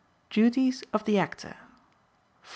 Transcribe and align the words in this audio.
Duties 0.31 0.83
of 0.93 1.05
the 1.05 1.19
Actor 1.19 1.57
4. 2.41 2.49